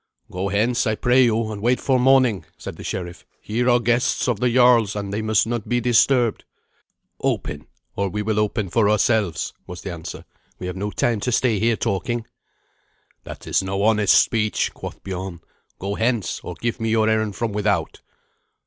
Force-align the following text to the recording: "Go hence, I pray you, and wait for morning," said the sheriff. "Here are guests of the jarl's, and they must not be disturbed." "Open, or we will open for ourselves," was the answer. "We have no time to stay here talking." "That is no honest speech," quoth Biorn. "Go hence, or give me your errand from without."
"Go 0.31 0.49
hence, 0.49 0.87
I 0.87 0.95
pray 0.95 1.23
you, 1.25 1.51
and 1.51 1.61
wait 1.61 1.79
for 1.79 1.99
morning," 1.99 2.43
said 2.57 2.75
the 2.75 2.83
sheriff. 2.83 3.23
"Here 3.39 3.69
are 3.69 3.79
guests 3.79 4.27
of 4.27 4.39
the 4.39 4.49
jarl's, 4.49 4.95
and 4.95 5.13
they 5.13 5.21
must 5.21 5.45
not 5.45 5.69
be 5.69 5.79
disturbed." 5.79 6.43
"Open, 7.21 7.67
or 7.95 8.09
we 8.09 8.23
will 8.23 8.39
open 8.39 8.69
for 8.71 8.89
ourselves," 8.89 9.53
was 9.67 9.83
the 9.83 9.91
answer. 9.93 10.25
"We 10.57 10.65
have 10.65 10.75
no 10.75 10.89
time 10.89 11.19
to 11.19 11.31
stay 11.31 11.59
here 11.59 11.77
talking." 11.77 12.25
"That 13.25 13.45
is 13.45 13.61
no 13.61 13.83
honest 13.83 14.15
speech," 14.19 14.73
quoth 14.73 15.03
Biorn. 15.03 15.41
"Go 15.77 15.93
hence, 15.93 16.39
or 16.41 16.55
give 16.55 16.79
me 16.79 16.89
your 16.89 17.07
errand 17.07 17.35
from 17.35 17.51
without." 17.53 18.01